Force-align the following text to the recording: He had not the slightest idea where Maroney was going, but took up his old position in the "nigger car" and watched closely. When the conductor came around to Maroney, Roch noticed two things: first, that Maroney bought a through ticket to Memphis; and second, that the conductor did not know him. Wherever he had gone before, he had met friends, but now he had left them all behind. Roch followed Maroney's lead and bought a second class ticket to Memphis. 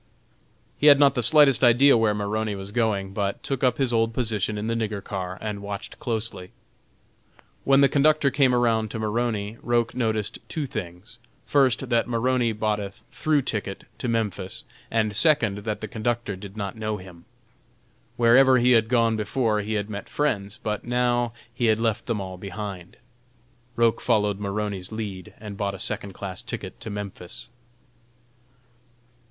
He 0.79 0.87
had 0.87 0.97
not 0.99 1.13
the 1.13 1.21
slightest 1.21 1.63
idea 1.63 1.95
where 1.95 2.15
Maroney 2.15 2.55
was 2.55 2.71
going, 2.71 3.13
but 3.13 3.43
took 3.43 3.63
up 3.63 3.77
his 3.77 3.93
old 3.93 4.15
position 4.15 4.57
in 4.57 4.65
the 4.65 4.73
"nigger 4.73 5.03
car" 5.03 5.37
and 5.39 5.61
watched 5.61 5.99
closely. 5.99 6.49
When 7.65 7.81
the 7.81 7.87
conductor 7.87 8.31
came 8.31 8.55
around 8.55 8.89
to 8.89 8.97
Maroney, 8.99 9.59
Roch 9.61 9.93
noticed 9.93 10.39
two 10.49 10.65
things: 10.65 11.19
first, 11.45 11.89
that 11.91 12.07
Maroney 12.07 12.51
bought 12.51 12.79
a 12.79 12.93
through 13.11 13.43
ticket 13.43 13.83
to 13.99 14.07
Memphis; 14.07 14.63
and 14.89 15.15
second, 15.15 15.59
that 15.65 15.81
the 15.81 15.87
conductor 15.87 16.35
did 16.35 16.57
not 16.57 16.75
know 16.75 16.97
him. 16.97 17.25
Wherever 18.17 18.57
he 18.57 18.71
had 18.71 18.87
gone 18.87 19.15
before, 19.15 19.61
he 19.61 19.73
had 19.73 19.87
met 19.87 20.09
friends, 20.09 20.59
but 20.63 20.83
now 20.83 21.31
he 21.53 21.67
had 21.67 21.79
left 21.79 22.07
them 22.07 22.19
all 22.19 22.37
behind. 22.39 22.97
Roch 23.75 24.01
followed 24.01 24.39
Maroney's 24.39 24.91
lead 24.91 25.35
and 25.39 25.55
bought 25.57 25.75
a 25.75 25.77
second 25.77 26.13
class 26.13 26.41
ticket 26.41 26.79
to 26.79 26.89
Memphis. 26.89 27.49